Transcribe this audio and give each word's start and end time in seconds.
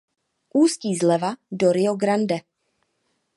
Ústí 0.61 0.91
zleva 1.01 1.31
do 1.59 1.67
Ria 1.75 1.93
Grande. 2.03 2.37